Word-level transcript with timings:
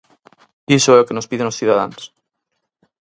Iso 0.77 0.89
é 0.93 0.99
o 1.01 1.07
que 1.07 1.15
nos 1.17 1.29
piden 1.29 1.51
os 1.51 1.57
cidadáns. 1.59 2.01